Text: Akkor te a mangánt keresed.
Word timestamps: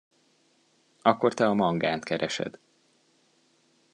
Akkor 1.01 1.33
te 1.33 1.45
a 1.47 1.53
mangánt 1.53 2.03
keresed. 2.03 2.59